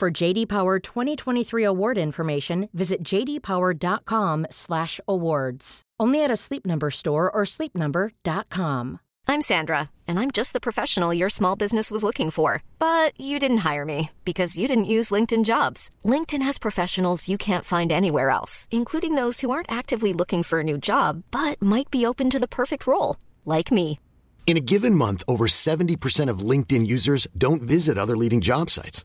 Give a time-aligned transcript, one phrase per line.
[0.00, 5.82] For JD Power 2023 award information, visit jdpower.com/awards.
[6.00, 9.00] Only at a Sleep Number store or sleepnumber.com.
[9.28, 12.62] I'm Sandra, and I'm just the professional your small business was looking for.
[12.78, 15.90] But you didn't hire me because you didn't use LinkedIn Jobs.
[16.02, 20.60] LinkedIn has professionals you can't find anywhere else, including those who aren't actively looking for
[20.60, 24.00] a new job but might be open to the perfect role, like me.
[24.46, 29.04] In a given month, over 70% of LinkedIn users don't visit other leading job sites.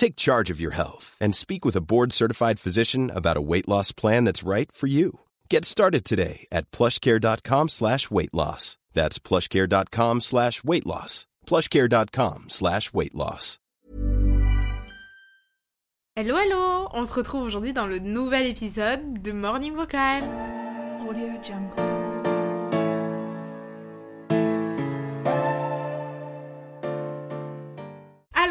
[0.00, 3.92] Take charge of your health and speak with a board-certified physician about a weight loss
[3.92, 5.20] plan that's right for you.
[5.50, 8.78] Get started today at plushcare.com slash weight loss.
[8.94, 11.26] That's plushcare.com slash weight loss.
[11.46, 13.58] plushcare.com slash weight loss.
[16.16, 20.24] Hello, hello On se retrouve aujourd'hui dans le nouvel épisode de Morning Vocal.
[21.06, 21.99] Audio Jungle.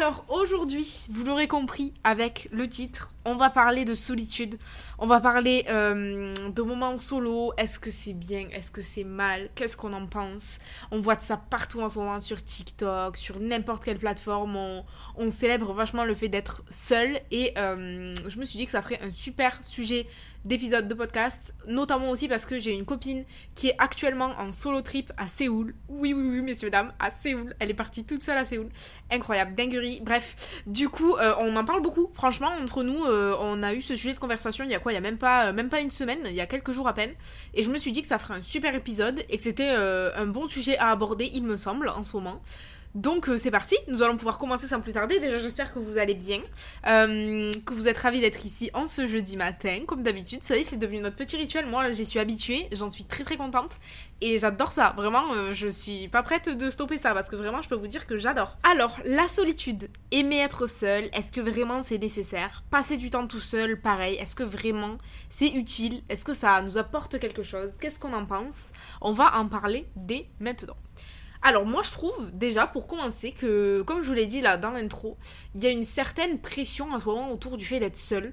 [0.00, 4.58] Alors aujourd'hui, vous l'aurez compris avec le titre, on va parler de solitude,
[4.98, 9.48] on va parler euh, de moments solo, est-ce que c'est bien, est-ce que c'est mal,
[9.54, 10.58] qu'est-ce qu'on en pense?
[10.90, 15.30] On voit de ça partout en ce moment sur TikTok, sur n'importe quelle plateforme, on,
[15.30, 19.00] célèbre vachement le fait d'être seul et euh, je me suis dit que ça ferait
[19.00, 20.06] un super sujet
[20.44, 23.24] d'épisodes de podcast, notamment aussi parce que j'ai une copine
[23.54, 25.74] qui est actuellement en solo trip à Séoul.
[25.88, 27.54] Oui, oui, oui, messieurs, dames, à Séoul.
[27.58, 28.68] Elle est partie toute seule à Séoul.
[29.10, 30.00] Incroyable, dinguerie.
[30.02, 32.10] Bref, du coup, euh, on en parle beaucoup.
[32.14, 34.92] Franchement, entre nous, euh, on a eu ce sujet de conversation il y a quoi
[34.92, 36.88] Il y a même pas, euh, même pas une semaine, il y a quelques jours
[36.88, 37.12] à peine.
[37.54, 40.26] Et je me suis dit que ça ferait un super épisode et que c'était un
[40.26, 42.40] bon sujet à aborder, il me semble, en ce moment.
[42.94, 45.20] Donc euh, c'est parti, nous allons pouvoir commencer sans plus tarder.
[45.20, 46.40] Déjà j'espère que vous allez bien,
[46.88, 50.42] euh, que vous êtes ravis d'être ici en ce jeudi matin, comme d'habitude.
[50.42, 51.66] Ça y est, c'est devenu notre petit rituel.
[51.66, 53.76] Moi j'y suis habituée, j'en suis très très contente
[54.20, 54.92] et j'adore ça.
[54.96, 57.86] Vraiment, euh, je suis pas prête de stopper ça parce que vraiment je peux vous
[57.86, 58.58] dire que j'adore.
[58.64, 62.64] Alors, la solitude, aimer être seul, est-ce que vraiment c'est nécessaire?
[62.70, 66.02] Passer du temps tout seul, pareil, est-ce que vraiment c'est utile?
[66.08, 67.76] Est-ce que ça nous apporte quelque chose?
[67.80, 68.72] Qu'est-ce qu'on en pense?
[69.00, 70.76] On va en parler dès maintenant.
[71.42, 74.70] Alors moi je trouve déjà pour commencer que comme je vous l'ai dit là dans
[74.72, 75.16] l'intro,
[75.54, 78.32] il y a une certaine pression en ce moment autour du fait d'être seul.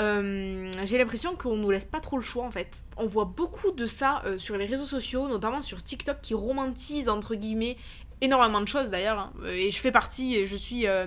[0.00, 2.82] Euh, j'ai l'impression qu'on nous laisse pas trop le choix en fait.
[2.96, 7.08] On voit beaucoup de ça euh, sur les réseaux sociaux, notamment sur TikTok qui romantise
[7.08, 7.76] entre guillemets
[8.22, 9.18] énormément de choses d'ailleurs.
[9.18, 9.32] hein.
[9.46, 11.06] Et je fais partie, je suis euh,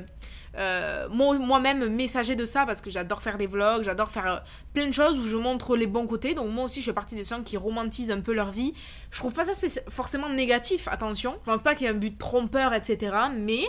[0.58, 4.38] euh, moi- moi-même messager de ça parce que j'adore faire des vlogs, j'adore faire euh,
[4.74, 6.34] plein de choses où je montre les bons côtés.
[6.34, 8.74] Donc moi aussi je fais partie des gens qui romantisent un peu leur vie.
[9.12, 9.54] Je trouve pas ça
[9.90, 11.34] forcément négatif, attention.
[11.46, 13.16] Je pense pas qu'il y ait un but trompeur, etc.
[13.36, 13.62] Mais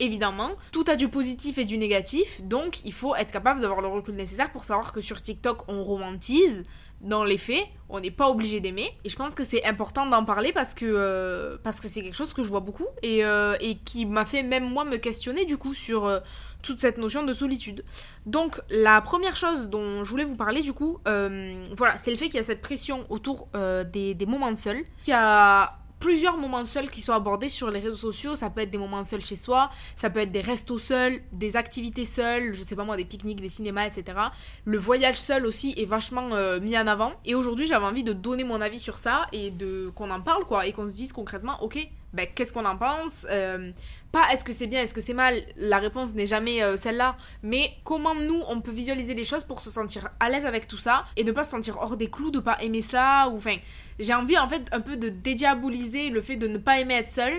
[0.00, 3.88] évidemment, tout a du positif et du négatif, donc il faut être capable d'avoir le
[3.88, 6.64] recul nécessaire pour savoir que sur TikTok on romantise.
[7.00, 8.90] Dans les faits, on n'est pas obligé d'aimer.
[9.04, 12.16] Et je pense que c'est important d'en parler parce que euh, parce que c'est quelque
[12.16, 15.44] chose que je vois beaucoup et, euh, et qui m'a fait même moi me questionner
[15.44, 16.20] du coup sur euh,
[16.62, 17.84] toute cette notion de solitude.
[18.24, 22.26] Donc la première chose dont je voulais vous parler du coup, voilà, c'est le fait
[22.26, 23.48] qu'il y a cette pression autour
[23.92, 24.82] des, des moments seuls.
[25.06, 28.34] Y a plusieurs moments seuls qui sont abordés sur les réseaux sociaux.
[28.34, 31.56] Ça peut être des moments seuls chez soi, ça peut être des restos seuls, des
[31.56, 34.18] activités seules, je sais pas moi, des pique-niques, des cinémas, etc.
[34.66, 37.12] Le voyage seul aussi est vachement euh, mis en avant.
[37.24, 40.44] Et aujourd'hui, j'avais envie de donner mon avis sur ça et de qu'on en parle
[40.44, 43.26] quoi, et qu'on se dise concrètement, ok, ben qu'est-ce qu'on en pense?
[43.28, 43.72] Euh,
[44.12, 45.42] Pas est-ce que c'est bien, est-ce que c'est mal?
[45.56, 47.16] La réponse n'est jamais euh, celle-là.
[47.42, 50.78] Mais comment nous, on peut visualiser les choses pour se sentir à l'aise avec tout
[50.78, 53.56] ça et ne pas se sentir hors des clous, de pas aimer ça ou enfin
[53.98, 57.10] j'ai envie en fait un peu de dédiaboliser le fait de ne pas aimer être
[57.10, 57.32] seul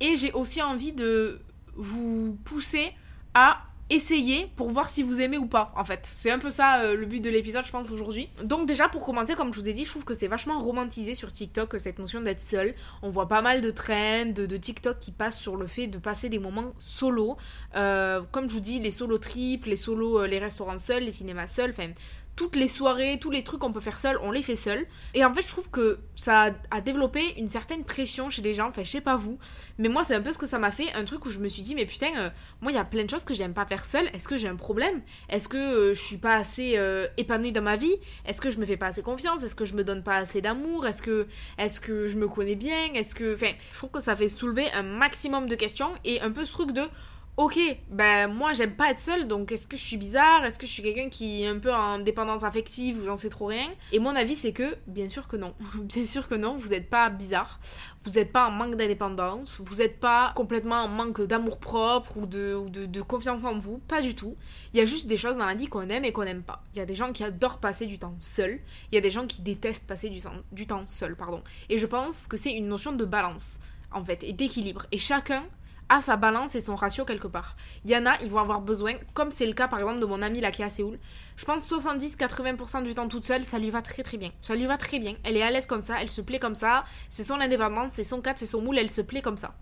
[0.00, 1.40] et j'ai aussi envie de
[1.74, 2.92] vous pousser
[3.34, 6.00] à essayer pour voir si vous aimez ou pas en fait.
[6.04, 8.28] C'est un peu ça euh, le but de l'épisode je pense aujourd'hui.
[8.44, 11.14] Donc déjà pour commencer comme je vous ai dit je trouve que c'est vachement romantisé
[11.14, 12.74] sur TikTok cette notion d'être seul.
[13.02, 15.98] On voit pas mal de trends, de, de TikTok qui passent sur le fait de
[15.98, 17.36] passer des moments solo.
[17.76, 21.12] Euh, comme je vous dis les solo trips, les solos, euh, les restaurants seuls, les
[21.12, 21.90] cinémas seuls, enfin
[22.40, 24.86] toutes les soirées, tous les trucs qu'on peut faire seul, on les fait seul.
[25.12, 28.68] Et en fait, je trouve que ça a, développé une certaine pression chez les gens.
[28.68, 29.38] Enfin, je sais pas vous,
[29.76, 30.90] mais moi, c'est un peu ce que ça m'a fait.
[30.94, 32.30] Un truc où je me suis dit, mais putain, euh,
[32.62, 34.06] moi, il y a plein de choses que j'aime pas faire seul.
[34.14, 35.02] Est-ce que j'ai un problème?
[35.28, 37.94] Est-ce que euh, je suis pas assez euh, épanouie dans ma vie?
[38.24, 39.44] Est-ce que je me fais pas assez confiance?
[39.44, 40.86] Est-ce que je me donne pas assez d'amour?
[40.86, 41.26] Est-ce que,
[41.58, 42.94] est que je me connais bien?
[42.94, 43.34] Est-ce que.
[43.34, 46.52] Enfin, je trouve que ça fait soulever un maximum de questions et un peu ce
[46.52, 46.88] truc de
[47.40, 47.58] ok,
[47.88, 50.44] ben moi j'aime pas être seule, donc est-ce que je suis bizarre?
[50.44, 53.30] Est-ce que je suis quelqu'un qui est un peu en dépendance affective ou j'en sais
[53.30, 53.66] trop rien?
[53.92, 55.54] Et mon avis c'est que, bien sûr que non.
[55.82, 57.58] bien sûr que non, vous êtes pas bizarre.
[58.02, 62.26] Vous n'êtes pas en manque d'indépendance, vous n'êtes pas complètement en manque d'amour propre ou,
[62.26, 64.36] de, de, confiance en vous, pas du tout.
[64.74, 66.62] Il y a juste des choses dans la vie qu'on aime et qu'on n'aime pas.
[66.74, 68.60] Il y a des gens qui adorent passer du temps seul,
[68.92, 70.20] il y a des gens qui détestent passer du,
[70.52, 71.42] du temps seul, pardon.
[71.70, 73.60] Et je pense que c'est une notion de balance,
[73.92, 74.86] en fait, et d'équilibre.
[74.92, 75.44] Et chacun
[75.90, 77.56] a sa balance et son ratio quelque part.
[77.84, 80.06] Il y en a, ils vont avoir besoin, comme c'est le cas par exemple de
[80.06, 80.98] mon amie là qui est à Séoul.
[81.36, 84.30] Je pense 70-80% du temps toute seule, ça lui va très très bien.
[84.40, 85.14] Ça lui va très bien.
[85.24, 86.84] Elle est à l'aise comme ça, elle se plaît comme ça.
[87.10, 89.54] C'est son indépendance, c'est son cadre, c'est son moule, elle se plaît comme ça.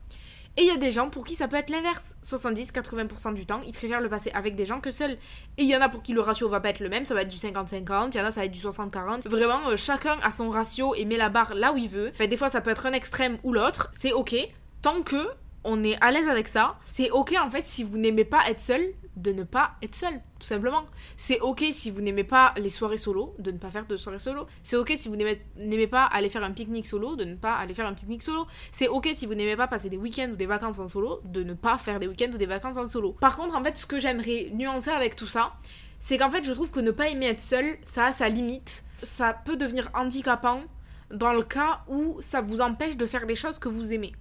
[0.56, 2.16] Et il y a des gens pour qui ça peut être l'inverse.
[2.24, 5.12] 70-80% du temps, ils préfèrent le passer avec des gens que seuls.
[5.56, 7.14] Et il y en a pour qui le ratio va pas être le même, ça
[7.14, 9.28] va être du 50-50, il y en a ça va être du 60-40.
[9.28, 12.10] Vraiment, euh, chacun a son ratio et met la barre là où il veut.
[12.12, 14.34] Enfin, des fois ça peut être un extrême ou l'autre, c'est ok.
[14.82, 15.28] Tant que
[15.64, 16.78] on est à l'aise avec ça.
[16.84, 20.14] C'est ok en fait si vous n'aimez pas être seul, de ne pas être seul,
[20.38, 20.84] tout simplement.
[21.16, 24.18] C'est ok si vous n'aimez pas les soirées solo, de ne pas faire de soirées
[24.18, 24.46] solo.
[24.62, 27.74] C'est ok si vous n'aimez pas aller faire un pique-nique solo, de ne pas aller
[27.74, 28.46] faire un pique-nique solo.
[28.70, 31.42] C'est ok si vous n'aimez pas passer des week-ends ou des vacances en solo, de
[31.42, 33.12] ne pas faire des week-ends ou des vacances en solo.
[33.12, 35.54] Par contre, en fait, ce que j'aimerais nuancer avec tout ça,
[35.98, 38.84] c'est qu'en fait, je trouve que ne pas aimer être seul, ça a sa limite.
[39.02, 40.62] Ça peut devenir handicapant
[41.10, 44.12] dans le cas où ça vous empêche de faire des choses que vous aimez.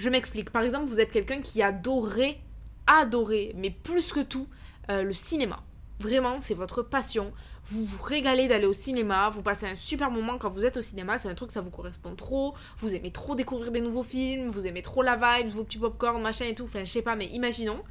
[0.00, 0.48] Je m'explique.
[0.48, 2.38] Par exemple, vous êtes quelqu'un qui adorait,
[2.86, 4.48] adorait, mais plus que tout,
[4.90, 5.62] euh, le cinéma.
[5.98, 7.34] Vraiment, c'est votre passion.
[7.66, 10.80] Vous vous régalez d'aller au cinéma, vous passez un super moment quand vous êtes au
[10.80, 14.48] cinéma, c'est un truc, ça vous correspond trop, vous aimez trop découvrir des nouveaux films,
[14.48, 17.16] vous aimez trop la vibe, vos petits popcorn, machin et tout, enfin je sais pas,
[17.16, 17.84] mais imaginons,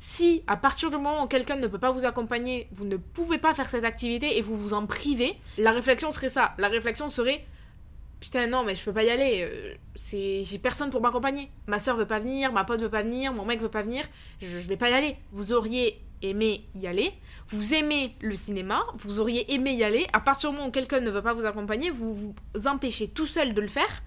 [0.00, 3.38] si à partir du moment où quelqu'un ne peut pas vous accompagner, vous ne pouvez
[3.38, 7.08] pas faire cette activité et vous vous en privez, la réflexion serait ça, la réflexion
[7.08, 7.46] serait
[8.20, 11.50] putain non mais je peux pas y aller euh, c'est j'ai personne pour m'accompagner.
[11.66, 14.04] Ma soeur veut pas venir ma pote veut pas venir mon mec veut pas venir
[14.40, 15.16] je, je vais pas y aller.
[15.32, 17.12] Vous auriez aimé y aller
[17.48, 21.00] vous aimez le cinéma vous auriez aimé y aller à partir du moment où quelqu'un
[21.00, 22.34] ne veut pas vous accompagner vous vous
[22.66, 24.02] empêchez tout seul de le faire.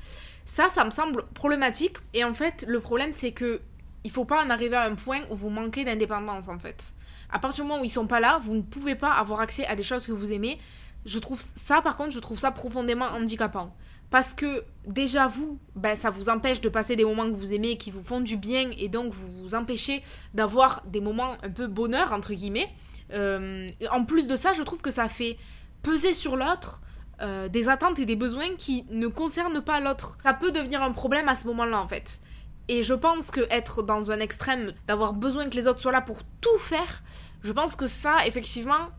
[0.46, 3.62] Ça ça me semble problématique et en fait le problème c'est que
[4.04, 6.94] il faut pas en arriver à un point où vous manquez d'indépendance en fait.
[7.32, 9.66] À partir du moment où ils sont pas là vous ne pouvez pas avoir accès
[9.66, 10.60] à des choses que vous aimez.
[11.06, 13.76] Je trouve ça par contre je trouve ça profondément handicapant
[14.14, 17.80] parce que déjà vous, ben, ça vous empêche de passer des moments que vous aimez,
[17.80, 20.04] qui vous font du bien, et donc vous vous empêchez
[20.36, 22.70] d'avoir des moments un peu bonheur, entre guillemets.
[23.12, 25.36] Euh, en plus de ça, je trouve que ça fait
[25.82, 26.80] peser sur l'autre
[27.24, 30.20] euh, des attentes et des besoins qui ne concernent pas l'autre.
[30.22, 32.20] Ça peut devenir un problème à ce moment-là, en fait.
[32.68, 36.02] Et je pense que être dans un extrême, d'avoir besoin que les autres soient là
[36.02, 37.02] pour tout faire,
[37.42, 38.92] je pense que ça, effectivement,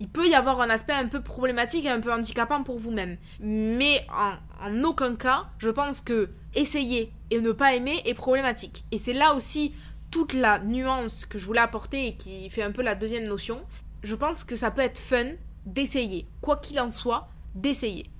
[0.00, 3.16] il peut y avoir un aspect un peu problématique et un peu handicapant pour vous-même.
[3.40, 8.84] Mais en, aucun cas, je pense que essayer et ne pas aimer est problématique.
[8.90, 9.74] Et c'est là aussi
[10.10, 13.62] toute la nuance que je voulais apporter et qui fait un peu la deuxième notion.
[14.02, 15.32] Je pense que ça peut être fun
[15.66, 18.10] d'essayer, quoi qu'il en soit, d'essayer.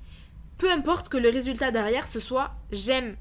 [0.59, 3.17] Peu importe que le résultat derrière ce soit j'aime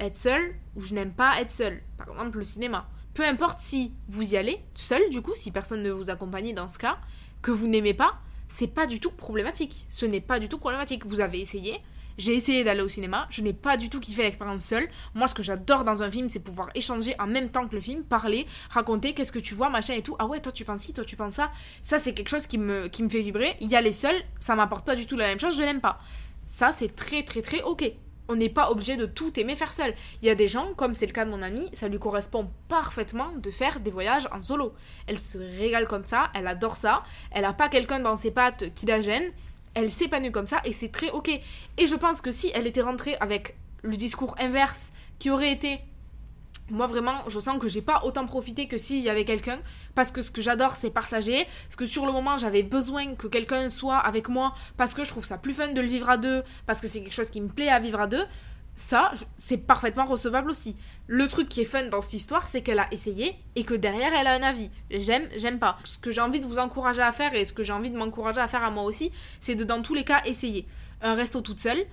[0.00, 1.80] être seul ou je n'aime pas être seul.
[1.96, 2.88] Par exemple le cinéma.
[3.14, 6.68] Peu importe si vous y allez seul du coup, si personne ne vous accompagne dans
[6.68, 6.98] ce cas,
[7.44, 8.14] que vous n'aimez pas,
[8.48, 9.84] c'est pas du tout problématique.
[9.90, 11.04] Ce n'est pas du tout problématique.
[11.04, 11.82] Vous avez essayé.
[12.16, 14.88] J'ai essayé d'aller au cinéma, je n'ai pas du tout kiffé l'expérience seule.
[15.14, 17.80] Moi, ce que j'adore dans un film, c'est pouvoir échanger en même temps que le
[17.80, 20.14] film, parler, raconter qu'est-ce que tu vois, machin et tout.
[20.20, 21.50] Ah ouais, toi tu penses ci, toi tu penses ça.
[21.82, 23.56] Ça, c'est quelque chose qui me, qui me fait vibrer.
[23.60, 25.98] Y aller seul, ça m'apporte pas du tout la même chose, je l'aime pas.
[26.46, 27.92] Ça, c'est très très très ok
[28.28, 29.94] on n'est pas obligé de tout aimer faire seul.
[30.22, 32.50] Il y a des gens, comme c'est le cas de mon amie, ça lui correspond
[32.68, 34.74] parfaitement de faire des voyages en solo.
[35.06, 38.72] Elle se régale comme ça, elle adore ça, elle n'a pas quelqu'un dans ses pattes
[38.74, 39.30] qui la gêne,
[39.74, 41.28] elle s'épanouit comme ça et c'est très ok.
[41.28, 45.80] Et je pense que si elle était rentrée avec le discours inverse qui aurait été
[46.70, 49.58] moi vraiment, je sens que j'ai pas autant profité que s'il y avait quelqu'un
[49.94, 53.26] parce que ce que j'adore c'est partager, parce que sur le moment j'avais besoin que
[53.26, 56.16] quelqu'un soit avec moi parce que je trouve ça plus fun de le vivre à
[56.16, 58.24] deux, parce que c'est quelque chose qui me plaît à vivre à deux.
[58.76, 60.74] Ça, c'est parfaitement recevable aussi.
[61.06, 64.12] Le truc qui est fun dans cette histoire, c'est qu'elle a essayé et que derrière
[64.12, 64.68] elle a un avis.
[64.90, 65.78] J'aime, j'aime pas.
[65.84, 67.96] Ce que j'ai envie de vous encourager à faire et ce que j'ai envie de
[67.96, 70.66] m'encourager à faire à moi aussi, c'est de dans tous les cas essayer.
[71.02, 71.84] Un resto toute seule,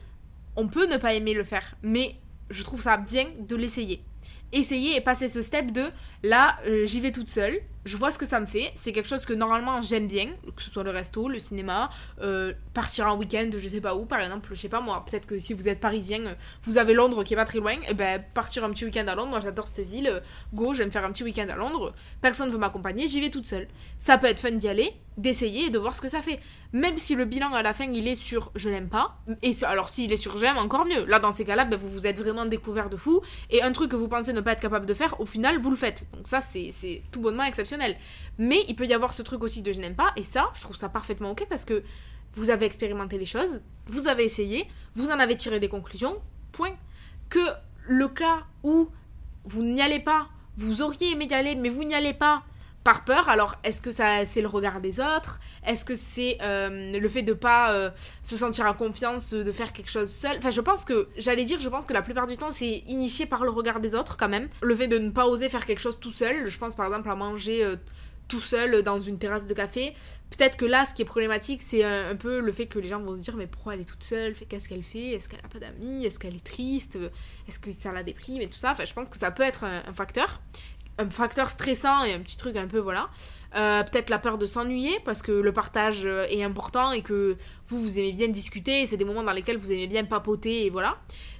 [0.55, 2.15] on peut ne pas aimer le faire, mais
[2.49, 4.03] je trouve ça bien de l'essayer
[4.51, 5.85] essayer et passer ce step de
[6.23, 8.71] là, euh, j'y vais toute seule, je vois ce que ça me fait.
[8.75, 11.89] C'est quelque chose que normalement j'aime bien, que ce soit le resto, le cinéma,
[12.21, 15.03] euh, partir en week-end, je sais pas où, par exemple, je sais pas moi.
[15.09, 16.33] Peut-être que si vous êtes parisien, euh,
[16.63, 19.15] vous avez Londres qui est pas très loin, et ben partir un petit week-end à
[19.15, 19.29] Londres.
[19.31, 20.07] Moi j'adore cette ville.
[20.07, 20.19] euh,
[20.53, 21.93] Go, je vais me faire un petit week-end à Londres.
[22.21, 23.67] Personne veut m'accompagner, j'y vais toute seule.
[23.97, 26.39] Ça peut être fun d'y aller, d'essayer et de voir ce que ça fait.
[26.73, 29.89] Même si le bilan à la fin il est sur je l'aime pas, et alors
[29.89, 31.05] s'il est sur j'aime, encore mieux.
[31.05, 33.91] Là dans ces cas-là, ben, vous vous êtes vraiment découvert de fou, et un truc
[33.91, 36.07] que vous pensez ne pas être capable de faire, au final vous le faites.
[36.13, 37.70] Donc ça c'est tout bonnement exceptionnel.
[38.37, 40.61] Mais il peut y avoir ce truc aussi de je n'aime pas, et ça, je
[40.61, 41.83] trouve ça parfaitement ok parce que
[42.33, 46.75] vous avez expérimenté les choses, vous avez essayé, vous en avez tiré des conclusions, point.
[47.29, 47.39] Que
[47.87, 48.89] le cas où
[49.45, 52.43] vous n'y allez pas, vous auriez aimé y aller, mais vous n'y allez pas
[52.83, 55.39] par peur, alors est-ce que ça c'est le regard des autres?
[55.65, 57.91] Est-ce que c'est euh, le fait de pas euh,
[58.23, 60.37] se sentir en confiance de faire quelque chose seul?
[60.37, 63.25] Enfin, je pense que, j'allais dire, je pense que la plupart du temps c'est initié
[63.25, 64.49] par le regard des autres quand même.
[64.61, 67.09] Le fait de ne pas oser faire quelque chose tout seul, je pense par exemple
[67.09, 67.75] à manger euh,
[68.27, 69.93] tout seul dans une terrasse de café.
[70.31, 73.01] Peut-être que là, ce qui est problématique, c'est un, peu le fait que les gens
[73.01, 74.33] vont se dire mais pourquoi elle est toute seule?
[74.33, 75.09] Qu'est-ce qu'elle fait?
[75.09, 76.05] Est-ce qu'elle a pas d'amis?
[76.05, 76.97] Est-ce qu'elle est triste?
[77.47, 78.71] Est-ce que ça la déprime et tout ça?
[78.71, 80.39] Enfin, je pense que ça peut être un facteur,
[80.97, 83.09] un facteur stressant et un petit truc un peu voilà.
[83.55, 87.35] Euh, peut-être la peur de s'ennuyer parce que le partage euh, est important et que
[87.67, 90.65] vous vous aimez bien discuter et c'est des moments dans lesquels vous aimez bien papoter
[90.65, 90.97] et voilà.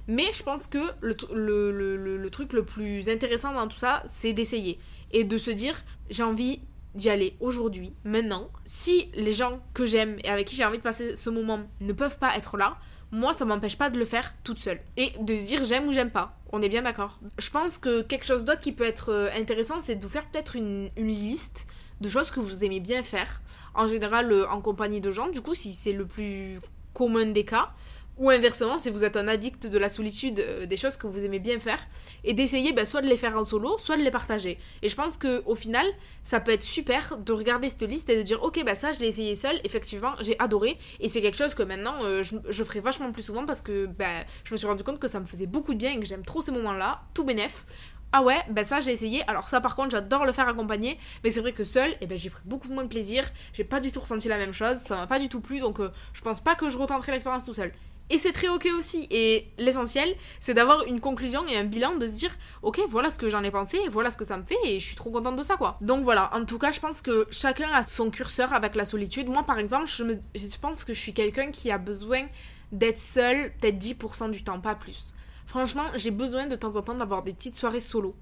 [0.08, 4.02] Mais je pense que le, le- le- le truc le plus intéressant dans tout ça,
[4.06, 4.78] c'est d'essayer
[5.12, 5.74] et de se dire
[6.10, 6.60] j'ai envie
[6.94, 8.50] d'y aller aujourd'hui, maintenant.
[8.66, 11.92] Si les gens que j'aime et avec qui j'ai envie de passer ce moment ne
[11.94, 12.76] peuvent pas être là,
[13.10, 15.92] moi ça m'empêche pas de le faire toute seule et de se dire j'aime ou
[15.92, 16.36] j'aime pas.
[16.52, 17.18] On est bien d'accord.
[17.38, 20.26] Je pense que quelque chose d'autre qui peut être euh, intéressant, c'est de vous faire
[20.26, 21.66] peut-être une, liste
[22.02, 23.40] de choses que vous aimez bien faire.
[23.74, 26.58] En général, euh, en compagnie de gens, du coup, si c'est le plus
[26.92, 27.72] commun des cas.
[28.18, 31.24] Ou inversement, si vous êtes un addict de la solitude, euh, des choses que vous
[31.24, 31.78] aimez bien faire,
[32.24, 34.58] et d'essayer bah, soit de les faire en solo, soit de les partager.
[34.82, 35.86] Et je pense que au final,
[36.22, 39.00] ça peut être super de regarder cette liste et de dire ok bah ça je
[39.00, 42.64] l'ai essayé seul, effectivement j'ai adoré, et c'est quelque chose que maintenant euh, je, je
[42.64, 44.04] ferai vachement plus souvent parce que bah,
[44.44, 46.24] je me suis rendu compte que ça me faisait beaucoup de bien et que j'aime
[46.24, 47.66] trop ces moments-là, tout bénef.
[48.12, 49.26] Ah ouais, bah ça j'ai essayé.
[49.26, 52.18] Alors ça par contre j'adore le faire accompagné, mais c'est vrai que seul, eh ben
[52.18, 53.24] j'ai pris beaucoup moins de plaisir.
[53.54, 55.80] J'ai pas du tout ressenti la même chose, ça m'a pas du tout plu, donc
[55.80, 57.72] euh, je pense pas que je retenterai l'expérience tout seul.
[58.12, 59.08] Et c'est très ok aussi.
[59.10, 63.18] Et l'essentiel, c'est d'avoir une conclusion et un bilan, de se dire, ok, voilà ce
[63.18, 65.34] que j'en ai pensé, voilà ce que ça me fait, et je suis trop contente
[65.34, 65.78] de ça, quoi.
[65.80, 69.28] Donc voilà, en tout cas, je pense que chacun a son curseur avec la solitude.
[69.28, 72.26] Moi, par exemple, je, pense que je suis quelqu'un qui a besoin
[72.70, 75.14] d'être seul peut-être 10% du temps, pas plus.
[75.46, 78.14] Franchement, j'ai besoin de temps en temps d'avoir des petites soirées solo.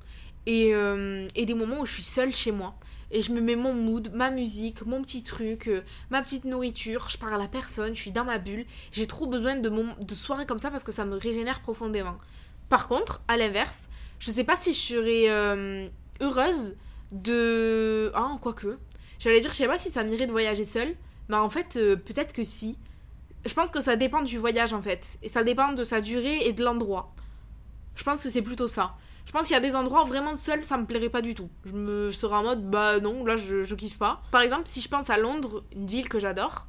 [0.46, 2.76] Et, euh, et des moments où je suis seule chez moi.
[3.10, 7.08] Et je me mets mon mood, ma musique, mon petit truc, euh, ma petite nourriture,
[7.08, 8.66] je parle à personne, je suis dans ma bulle.
[8.92, 12.16] J'ai trop besoin de, mom- de soirées comme ça parce que ça me régénère profondément.
[12.68, 13.88] Par contre, à l'inverse,
[14.20, 15.88] je sais pas si je serais euh,
[16.20, 16.76] heureuse
[17.10, 18.12] de...
[18.14, 18.78] Ah, quoique.
[19.18, 20.94] J'allais dire, je sais pas si ça m'irait de voyager seule.
[21.28, 22.78] Mais en fait, euh, peut-être que si.
[23.44, 25.18] Je pense que ça dépend du voyage en fait.
[25.22, 27.12] Et ça dépend de sa durée et de l'endroit.
[27.96, 28.94] Je pense que c'est plutôt ça.
[29.30, 31.48] Je pense qu'il y a des endroits vraiment seul ça me plairait pas du tout.
[31.64, 34.22] Je, serais en mode bah non, là je, kiffe pas.
[34.32, 36.66] Par exemple, si je pense à Londres, une ville que j'adore,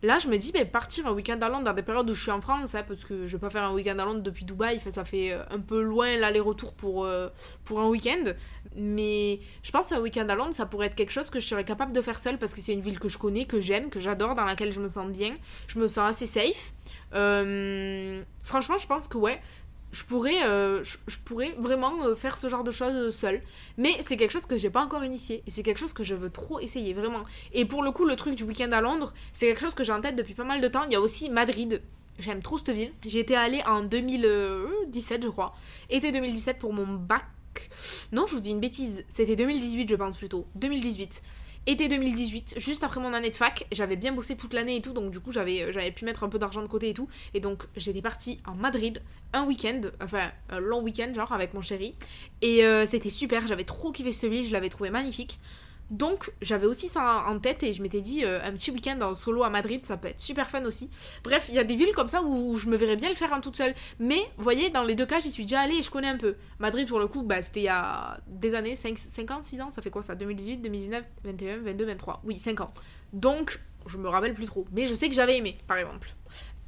[0.00, 2.22] là je me dis bah, partir un week-end à Londres dans des périodes où je
[2.22, 4.44] suis en France, hein, parce que je vais pas faire un week-end à Londres depuis
[4.44, 7.30] Dubaï, ça fait euh, un peu loin l'aller-retour pour, euh,
[7.64, 8.32] pour un week-end.
[8.76, 11.64] Mais je pense qu'un week-end à Londres ça pourrait être quelque chose que je serais
[11.64, 13.98] capable de faire seule parce que c'est une ville que je connais, que j'aime, que
[13.98, 15.34] j'adore, dans laquelle je me sens bien,
[15.66, 16.74] je me sens assez safe.
[17.12, 19.40] Euh, franchement, je pense que ouais
[19.94, 23.40] je pourrais, euh, je, pourrais vraiment euh, faire ce genre de choses seule.
[23.78, 25.44] Mais c'est quelque chose que j'ai pas encore initié.
[25.46, 27.24] Et c'est quelque chose que je veux trop essayer, vraiment.
[27.52, 29.92] Et pour le coup, le truc du week-end à Londres, c'est quelque chose que j'ai
[29.92, 30.82] en tête depuis pas mal de temps.
[30.86, 31.80] Il y a aussi Madrid.
[32.18, 32.90] J'aime trop cette ville.
[33.04, 35.54] J'y étais allée en 2017, je crois.
[35.90, 37.24] Été 2017 pour mon bac.
[38.10, 39.04] Non, je vous dis une bêtise.
[39.08, 40.44] C'était 2018, je pense plutôt.
[40.56, 41.22] 2018.
[41.66, 44.92] Été 2018, juste après mon année de fac, j'avais bien bossé toute l'année et tout,
[44.92, 47.08] donc du coup j'avais euh, j'avais pu mettre un peu d'argent de côté et tout.
[47.32, 49.00] Et donc j'étais partie en Madrid
[49.32, 51.94] un week-end, enfin un long week-end genre avec mon chéri.
[52.42, 55.38] Et euh, c'était super, j'avais trop kiffé cette ville, je l'avais trouvé magnifique.
[55.90, 59.14] Donc j'avais aussi ça en tête et je m'étais dit euh, un petit week-end en
[59.14, 60.90] solo à Madrid, ça peut être super fun aussi.
[61.22, 63.32] Bref, il y a des villes comme ça où je me verrais bien le faire
[63.32, 63.74] en toute seule.
[63.98, 66.36] Mais voyez, dans les deux cas, j'y suis déjà allée et je connais un peu.
[66.58, 69.70] Madrid pour le coup, bah, c'était il y a des années, 5, 50, 6 ans,
[69.70, 72.22] ça fait quoi ça 2018, 2019, 21, 22, 23.
[72.24, 72.72] Oui, 5 ans.
[73.12, 74.66] Donc je me rappelle plus trop.
[74.72, 76.14] Mais je sais que j'avais aimé, par exemple.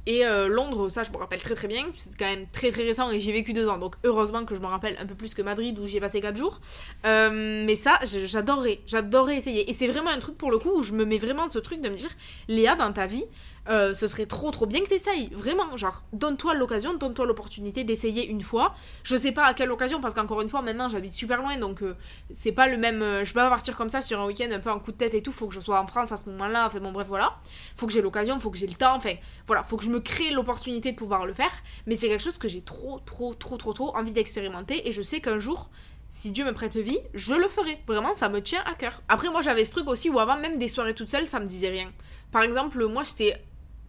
[0.07, 2.83] Et euh, Londres, ça je me rappelle très très bien, c'est quand même très très
[2.83, 5.15] récent et j'y ai vécu deux ans, donc heureusement que je me rappelle un peu
[5.15, 6.61] plus que Madrid où j'y ai passé quatre jours.
[7.05, 9.69] Euh, mais ça, j'adorerais, j'adorerais essayer.
[9.69, 11.81] Et c'est vraiment un truc pour le coup où je me mets vraiment ce truc
[11.81, 12.09] de me dire,
[12.47, 13.25] Léa, dans ta vie,
[13.69, 15.29] euh, ce serait trop trop bien que t'essayes.
[15.33, 18.75] Vraiment, genre, donne-toi l'occasion, donne-toi l'opportunité d'essayer une fois.
[19.03, 21.81] Je sais pas à quelle occasion, parce qu'encore une fois, maintenant j'habite super loin, donc
[21.81, 21.95] euh,
[22.31, 23.01] c'est pas le même.
[23.01, 24.97] euh, je peux pas partir comme ça sur un week-end un peu en coup de
[24.97, 25.31] tête et tout.
[25.31, 26.65] Faut que je sois en France à ce moment-là.
[26.65, 27.37] Enfin bon, bref, voilà.
[27.75, 28.95] Faut que j'ai l'occasion, faut que j'ai le temps.
[28.95, 29.13] Enfin,
[29.45, 31.51] voilà, faut que je me crée l'opportunité de pouvoir le faire.
[31.85, 34.87] Mais c'est quelque chose que j'ai trop, trop, trop, trop, trop envie d'expérimenter.
[34.87, 35.69] Et je sais qu'un jour,
[36.09, 37.81] si Dieu me prête vie, je le ferai.
[37.87, 39.01] Vraiment, ça me tient à cœur.
[39.09, 41.45] Après, moi, j'avais ce truc aussi où avant même des soirées toutes seules, ça me
[41.47, 41.91] disait rien.
[42.31, 43.41] Par exemple, moi, j'étais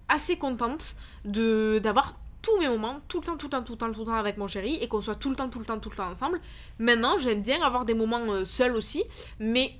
[0.09, 3.79] assez contente de d'avoir tous mes moments, tout le temps, tout le temps, tout le
[3.79, 5.65] temps, tout le temps avec mon chéri et qu'on soit tout le temps, tout le
[5.65, 6.41] temps, tout le temps ensemble.
[6.79, 9.03] Maintenant, j'aime bien avoir des moments euh, seuls aussi,
[9.41, 9.75] mais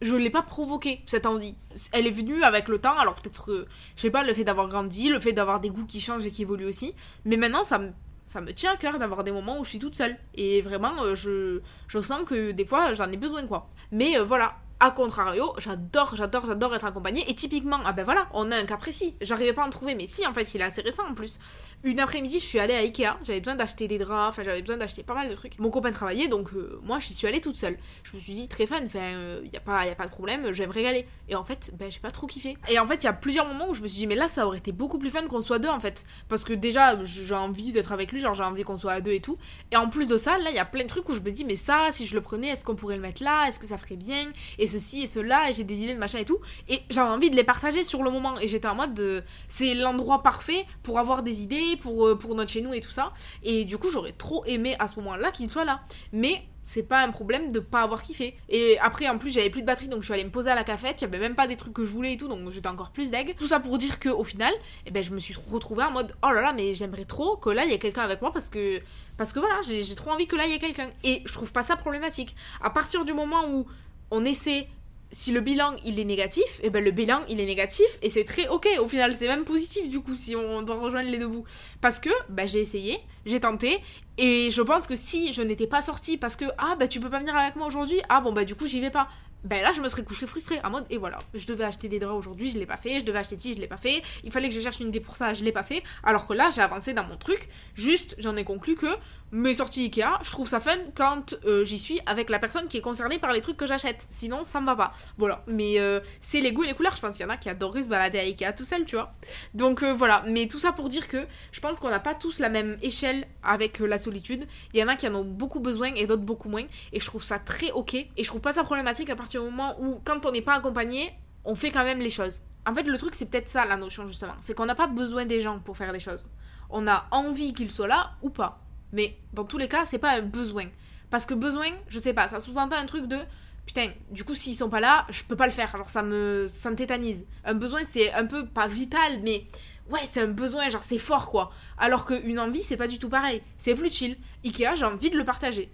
[0.00, 1.56] je l'ai pas provoqué cette envie.
[1.92, 4.68] Elle est venue avec le temps, alors peut-être, euh, je sais pas, le fait d'avoir
[4.68, 6.94] grandi, le fait d'avoir des goûts qui changent et qui évoluent aussi.
[7.24, 7.90] Mais maintenant, ça me,
[8.26, 10.16] ça me tient à cœur d'avoir des moments où je suis toute seule.
[10.34, 13.68] Et vraiment, euh, je, je sens que des fois, j'en ai besoin, quoi.
[13.90, 14.56] Mais euh, voilà.
[14.80, 17.28] A contrario, j'adore, j'adore, j'adore être accompagnée.
[17.28, 19.16] Et typiquement, ah ben voilà, on a un cas précis.
[19.20, 21.40] J'arrivais pas à en trouver, mais si, en fait, il est assez récent en plus.
[21.82, 23.18] Une après-midi, je suis allée à Ikea.
[23.24, 25.58] J'avais besoin d'acheter des draps, enfin, j'avais besoin d'acheter pas mal de trucs.
[25.58, 27.76] Mon copain travaillait, donc euh, moi, j'y suis allée toute seule.
[28.04, 30.10] Je me suis dit, très fun, enfin, il y, a pas, y a pas de
[30.10, 31.08] problème, je vais me régaler.
[31.28, 32.56] Et en fait, ben, j'ai pas trop kiffé.
[32.68, 34.28] Et en fait, il y a plusieurs moments où je me suis dit, mais là,
[34.28, 36.04] ça aurait été beaucoup plus fun qu'on soit deux, en fait.
[36.28, 39.12] Parce que déjà, j'ai envie d'être avec lui, genre, j'ai envie qu'on soit à deux
[39.12, 39.38] et tout.
[39.72, 41.32] Et en plus de ça, là, il y a plein de trucs où je me
[41.32, 43.48] dis, mais ça, si je le prenais, est-ce qu'on pourrait le mettre là?
[43.48, 44.30] Est-ce que ça ferait bien?
[44.68, 46.38] Ceci et cela, et j'ai des idées de machin et tout.
[46.68, 48.38] Et j'avais envie de les partager sur le moment.
[48.40, 49.22] Et j'étais en mode, de...
[49.48, 52.92] c'est l'endroit parfait pour avoir des idées, pour, euh, pour notre chez nous et tout
[52.92, 53.12] ça.
[53.42, 55.80] Et du coup, j'aurais trop aimé à ce moment-là qu'il soit là.
[56.12, 58.36] Mais c'est pas un problème de pas avoir kiffé.
[58.50, 60.54] Et après, en plus, j'avais plus de batterie, donc je suis allée me poser à
[60.54, 61.00] la cafette.
[61.00, 62.90] Il y avait même pas des trucs que je voulais et tout, donc j'étais encore
[62.90, 63.34] plus deg.
[63.38, 64.52] Tout ça pour dire que au final,
[64.84, 67.48] eh ben, je me suis retrouvée en mode oh là là, mais j'aimerais trop que
[67.48, 68.82] là il y ait quelqu'un avec moi parce que
[69.16, 70.90] parce que voilà, j'ai trop envie que là il y ait quelqu'un.
[71.04, 72.36] Et je trouve pas ça problématique.
[72.60, 73.66] À partir du moment où
[74.10, 74.68] on essaie
[75.10, 78.24] si le bilan il est négatif, et ben le bilan il est négatif et c'est
[78.24, 81.28] très ok au final, c'est même positif du coup si on doit rejoindre les deux
[81.28, 81.44] bouts.
[81.80, 83.78] Parce que bah, j'ai essayé, j'ai tenté
[84.18, 87.10] et je pense que si je n'étais pas sortie parce que ah bah tu peux
[87.10, 89.08] pas venir avec moi aujourd'hui, ah bon bah du coup j'y vais pas.
[89.44, 92.00] Ben là je me serais couchée frustrée en mode et voilà, je devais acheter des
[92.00, 94.32] draps aujourd'hui, je l'ai pas fait, je devais acheter ci, je l'ai pas fait, il
[94.32, 96.50] fallait que je cherche une idée pour ça, je l'ai pas fait, alors que là
[96.52, 98.88] j'ai avancé dans mon truc, juste j'en ai conclu que
[99.30, 102.78] mes sorties Ikea, je trouve ça fun quand euh, j'y suis avec la personne qui
[102.78, 104.06] est concernée par les trucs que j'achète.
[104.10, 104.92] Sinon, ça me va pas.
[105.18, 105.42] Voilà.
[105.46, 106.96] Mais euh, c'est les goûts et les couleurs.
[106.96, 108.96] Je pense qu'il y en a qui adoreraient se balader à Ikea tout seul, tu
[108.96, 109.12] vois.
[109.54, 110.24] Donc euh, voilà.
[110.26, 113.26] Mais tout ça pour dire que je pense qu'on n'a pas tous la même échelle
[113.42, 114.46] avec la solitude.
[114.72, 116.64] Il y en a qui en ont beaucoup besoin et d'autres beaucoup moins.
[116.92, 117.94] Et je trouve ça très ok.
[117.94, 120.54] Et je trouve pas ça problématique à partir du moment où, quand on n'est pas
[120.54, 121.12] accompagné,
[121.44, 122.40] on fait quand même les choses.
[122.66, 124.34] En fait, le truc, c'est peut-être ça la notion justement.
[124.40, 126.28] C'est qu'on n'a pas besoin des gens pour faire les choses.
[126.70, 128.60] On a envie qu'ils soient là ou pas.
[128.92, 130.66] Mais dans tous les cas, c'est pas un besoin.
[131.10, 133.18] Parce que besoin, je sais pas, ça sous-entend un truc de
[133.66, 135.76] putain, du coup, s'ils sont pas là, je peux pas le faire.
[135.76, 137.26] Genre, ça me, ça me tétanise.
[137.44, 139.46] Un besoin, c'est un peu pas vital, mais
[139.90, 141.50] ouais, c'est un besoin, genre, c'est fort quoi.
[141.78, 143.42] Alors qu'une envie, c'est pas du tout pareil.
[143.56, 144.16] C'est plus chill.
[144.44, 145.68] Ikea, j'ai envie de le partager.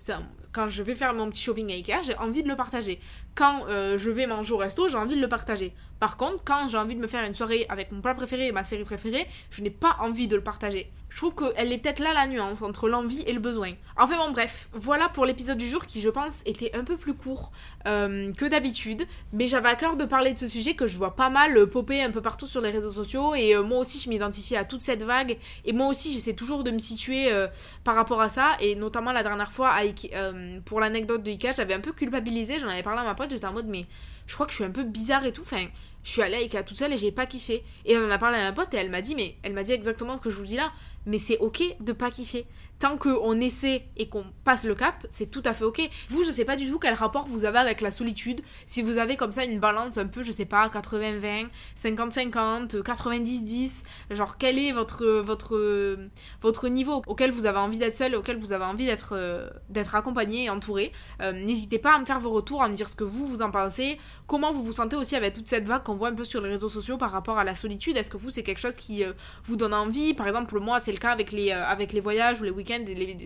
[0.53, 3.01] Quand je vais faire mon petit shopping à Ikea, j'ai envie de le partager.
[3.35, 5.73] Quand euh, je vais manger au resto, j'ai envie de le partager.
[5.99, 8.53] Par contre, quand j'ai envie de me faire une soirée avec mon plat préféré et
[8.53, 10.93] ma série préférée, je n'ai pas envie de le partager.
[11.15, 13.71] Je trouve qu'elle est peut-être là la nuance entre l'envie et le besoin.
[13.97, 17.15] Enfin bon, bref, voilà pour l'épisode du jour qui, je pense, était un peu plus
[17.15, 17.53] court
[17.87, 19.07] euh, que d'habitude.
[19.33, 22.03] Mais j'avais à cœur de parler de ce sujet que je vois pas mal popper
[22.03, 23.37] un peu partout sur les réseaux sociaux.
[23.37, 25.39] Et euh, moi aussi, je m'identifie à toute cette vague.
[25.65, 27.49] Et j'essaie toujours de me situer euh,
[27.85, 28.57] par rapport à ça.
[28.61, 29.75] Et notamment la dernière fois,
[30.15, 32.59] euh, pour l'anecdote de Ikea, j'avais un peu culpabilisé.
[32.59, 33.87] J'en avais parlé à ma pote, j'étais en mode, mais
[34.27, 35.43] je crois que je suis un peu bizarre et tout.
[35.43, 35.67] Enfin,
[36.03, 37.65] je suis allée à Ikea toute seule et j'ai pas kiffé.
[37.85, 39.63] Et on en a parlé à ma pote et elle m'a dit, mais elle m'a
[39.63, 40.73] dit exactement ce que je vous dis là.
[41.07, 42.47] Mais c'est ok de pas kiffer.
[42.85, 45.89] Tant qu'on essaie et qu'on passe le cap, c'est tout à fait ok.
[46.11, 48.43] Vous, je sais pas du tout quel rapport vous avez avec la solitude.
[48.67, 51.47] Si vous avez comme ça une balance un peu, je sais pas, 80-20,
[51.83, 55.97] 50-50, 90-10, genre quel est votre, votre,
[56.43, 59.49] votre niveau auquel vous avez envie d'être seul et auquel vous avez envie d'être euh,
[59.71, 60.93] d'être accompagné et entouré.
[61.23, 63.41] Euh, N'hésitez pas à me faire vos retours, à me dire ce que vous, vous
[63.41, 66.27] en pensez, comment vous vous sentez aussi avec toute cette vague qu'on voit un peu
[66.27, 67.97] sur les réseaux sociaux par rapport à la solitude.
[67.97, 70.13] Est-ce que vous, c'est quelque chose qui euh, vous donne envie?
[70.13, 72.74] Par exemple, moi, c'est le cas avec les, avec les voyages ou les week-ends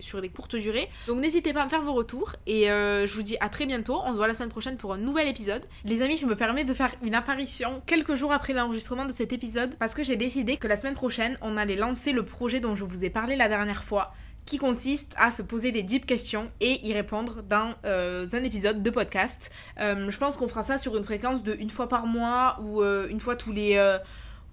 [0.01, 0.89] sur des courtes durées.
[1.07, 3.65] Donc n'hésitez pas à me faire vos retours et euh, je vous dis à très
[3.65, 3.99] bientôt.
[4.05, 5.63] On se voit la semaine prochaine pour un nouvel épisode.
[5.85, 9.33] Les amis, je me permets de faire une apparition quelques jours après l'enregistrement de cet
[9.33, 12.75] épisode parce que j'ai décidé que la semaine prochaine, on allait lancer le projet dont
[12.75, 14.13] je vous ai parlé la dernière fois
[14.45, 18.81] qui consiste à se poser des deep questions et y répondre dans euh, un épisode
[18.81, 19.51] de podcast.
[19.79, 22.83] Euh, je pense qu'on fera ça sur une fréquence de une fois par mois ou
[22.83, 23.77] une fois tous les...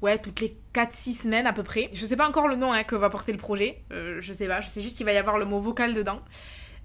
[0.02, 1.90] ouais, toutes les 4-6 semaines à peu près.
[1.92, 3.82] Je sais pas encore le nom hein, que va porter le projet.
[3.92, 6.20] Euh, je sais pas, je sais juste qu'il va y avoir le mot vocal dedans.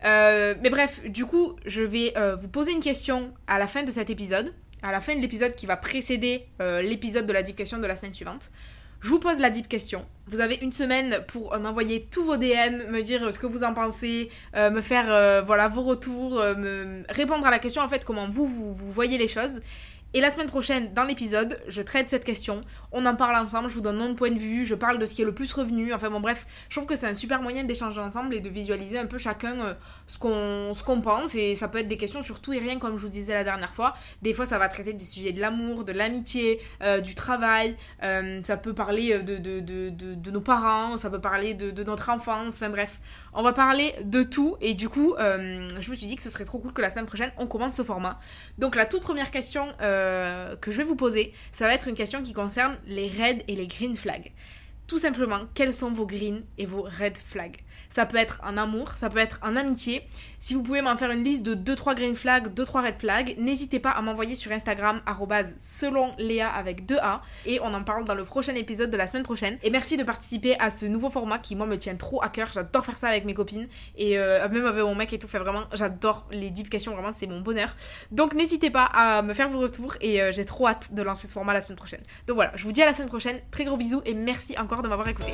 [0.03, 3.83] Euh, mais bref, du coup, je vais euh, vous poser une question à la fin
[3.83, 7.43] de cet épisode, à la fin de l'épisode qui va précéder euh, l'épisode de la
[7.43, 8.51] dictation de la semaine suivante.
[9.01, 10.05] Je vous pose la deep question.
[10.27, 13.73] Vous avez une semaine pour m'envoyer tous vos DM, me dire ce que vous en
[13.73, 18.45] pensez, me faire voilà vos retours, me répondre à la question en fait comment vous,
[18.45, 19.61] vous voyez les choses.
[20.13, 22.61] Et la semaine prochaine, dans l'épisode, je traite cette question.
[22.91, 25.15] On en parle ensemble, je vous donne mon point de vue, je parle de ce
[25.15, 25.93] qui est le plus revenu.
[25.93, 28.99] Enfin bon, bref, je trouve que c'est un super moyen d'échanger ensemble et de visualiser
[28.99, 29.73] un peu chacun euh,
[30.07, 31.33] ce qu'on pense.
[31.35, 33.45] Et ça peut être des questions sur tout et rien, comme je vous disais la
[33.45, 33.93] dernière fois.
[34.21, 37.77] Des fois, ça va traiter des sujets de l'amour, de l'amitié, euh, du travail.
[38.03, 42.55] Euh, ça peut parler de, nos parents, ça peut parler de, notre enfance.
[42.55, 42.99] Enfin bref,
[43.33, 44.57] on va parler de tout.
[44.61, 47.05] Et du coup, je me suis dit que ce serait trop cool que la semaine
[47.05, 48.19] prochaine, on commence ce format.
[48.57, 51.95] Donc la toute première question euh, que je vais vous poser, ça va être une
[51.95, 54.31] question qui concerne les red et les green flags.
[54.87, 57.57] Tout simplement, quels sont vos green et vos red flags?
[57.91, 60.07] Ça peut être un amour, ça peut être un amitié.
[60.39, 63.79] Si vous pouvez m'en faire une liste de 2-3 green flags, 2-3 red flags, n'hésitez
[63.79, 65.01] pas à m'envoyer sur Instagram,
[65.57, 67.19] selon Léa avec 2A.
[67.45, 69.57] Et on en parle dans le prochain épisode de la semaine prochaine.
[69.61, 72.49] Et merci de participer à ce nouveau format qui, moi, me tient trop à cœur.
[72.51, 73.67] J'adore faire ça avec mes copines.
[73.97, 77.11] Et euh, même avec mon mec et tout, fait vraiment, j'adore les deep questions, vraiment,
[77.13, 77.75] c'est mon bonheur.
[78.11, 81.27] Donc n'hésitez pas à me faire vos retours et euh, j'ai trop hâte de lancer
[81.27, 82.01] ce format la semaine prochaine.
[82.27, 83.39] Donc voilà, je vous dis à la semaine prochaine.
[83.51, 85.33] Très gros bisous et merci encore de m'avoir écouté.